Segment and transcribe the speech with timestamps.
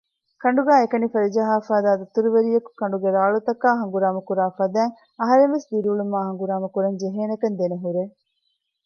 [0.41, 8.01] ކަނޑުގައި އެކަނި ފަލިޖަހާފައިދާ ދަތުރުވެރިޔަކު ކަނޑުގެ ރާޅުތަކާއި ހަނގުރާމަ ކުރާފަދައިން އަހަރެންވެސް ދިރިއުޅުމާއި ހަނގުރާމަ ކުރަން ޖެހޭނެކަން ދެނެހުރޭ